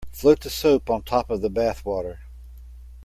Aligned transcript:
Float 0.11 0.39
the 0.39 0.49
soap 0.49 0.89
on 0.89 1.03
top 1.03 1.29
of 1.29 1.41
the 1.41 1.49
bath 1.51 1.85
water. 1.85 2.21